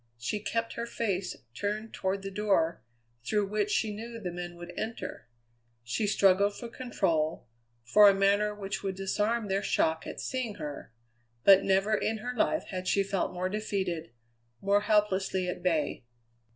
[0.17, 2.81] She kept her face turned toward the door
[3.23, 5.27] through which she knew the men would enter.
[5.83, 7.45] She struggled for control,
[7.83, 10.91] for a manner which would disarm their shock at seeing her;
[11.43, 14.11] but never in her life had she felt more defeated,
[14.59, 16.03] more helplessly at bay.